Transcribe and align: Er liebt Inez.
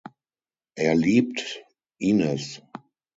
Er 0.73 0.95
liebt 0.95 1.63
Inez. 1.99 2.59